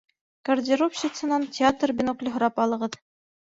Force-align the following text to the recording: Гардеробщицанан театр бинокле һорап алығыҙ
Гардеробщицанан 0.49 1.47
театр 1.59 1.95
бинокле 2.03 2.37
һорап 2.39 2.61
алығыҙ 2.69 3.01